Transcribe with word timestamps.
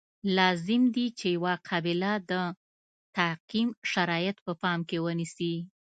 لازم 0.37 0.81
دي 0.95 1.05
چې 1.19 1.27
یوه 1.37 1.53
قابله 1.67 2.11
د 2.29 2.31
تعقیم 3.15 3.69
شرایط 3.91 4.37
په 4.45 4.53
پام 4.61 4.79
کې 4.89 4.97
ونیسي. 5.05 5.53